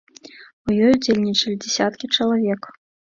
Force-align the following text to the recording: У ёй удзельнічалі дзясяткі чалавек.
У 0.69 0.71
ёй 0.85 0.93
удзельнічалі 0.95 1.55
дзясяткі 1.65 2.05
чалавек. 2.17 2.61